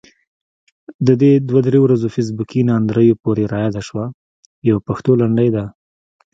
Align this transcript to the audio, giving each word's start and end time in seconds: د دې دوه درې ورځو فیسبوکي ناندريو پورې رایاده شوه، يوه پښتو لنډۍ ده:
د 1.07 1.09
دې 1.21 1.31
دوه 1.47 1.61
درې 1.67 1.79
ورځو 1.85 2.07
فیسبوکي 2.15 2.61
ناندريو 2.69 3.19
پورې 3.23 3.43
رایاده 3.53 3.81
شوه، 3.87 4.05
يوه 4.69 4.81
پښتو 4.87 5.11
لنډۍ 5.21 5.49
ده: 5.55 5.65